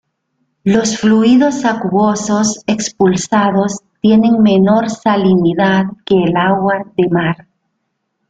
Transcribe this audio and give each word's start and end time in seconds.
Los 0.63 0.97
fluidos 0.97 1.63
acuosos 1.63 2.63
expulsados 2.65 3.81
tienen 4.01 4.41
menor 4.41 4.89
salinidad 4.89 5.83
que 6.07 6.23
el 6.23 6.35
agua 6.35 6.91
de 6.97 7.07
mar. 7.07 7.47